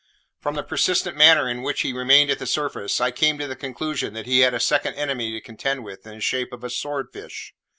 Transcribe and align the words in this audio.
From 0.39 0.55
the 0.55 0.63
persistent 0.63 1.15
manner 1.15 1.47
in 1.47 1.61
which 1.61 1.81
he 1.81 1.93
remained 1.93 2.31
at 2.31 2.39
the 2.39 2.47
surface, 2.47 2.99
I 2.99 3.11
came 3.11 3.37
to 3.37 3.45
the 3.45 3.55
conclusion 3.55 4.15
that 4.15 4.25
he 4.25 4.39
had 4.39 4.51
a 4.55 4.59
second 4.59 4.95
enemy 4.95 5.31
to 5.33 5.41
contend 5.41 5.83
with 5.83 6.07
in 6.07 6.15
the 6.15 6.21
shape 6.21 6.51
of 6.51 6.63
a 6.63 6.71
sword 6.71 7.09
fish. 7.13 7.53